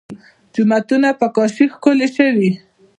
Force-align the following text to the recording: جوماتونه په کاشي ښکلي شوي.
جوماتونه 0.53 1.09
په 1.19 1.27
کاشي 1.35 1.65
ښکلي 1.73 2.07
شوي. 2.15 2.49